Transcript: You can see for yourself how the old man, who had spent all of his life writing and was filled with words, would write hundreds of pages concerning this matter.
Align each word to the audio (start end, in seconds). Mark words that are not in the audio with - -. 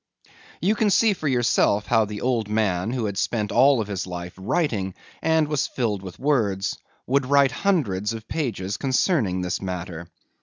You 0.61 0.73
can 0.73 0.89
see 0.89 1.13
for 1.13 1.27
yourself 1.27 1.85
how 1.85 2.05
the 2.05 2.21
old 2.21 2.49
man, 2.49 2.89
who 2.89 3.05
had 3.05 3.19
spent 3.19 3.51
all 3.51 3.79
of 3.79 3.87
his 3.87 4.07
life 4.07 4.33
writing 4.35 4.95
and 5.21 5.47
was 5.47 5.67
filled 5.67 6.01
with 6.01 6.17
words, 6.17 6.79
would 7.05 7.27
write 7.27 7.51
hundreds 7.51 8.11
of 8.11 8.27
pages 8.27 8.77
concerning 8.77 9.41
this 9.41 9.61
matter. 9.61 10.07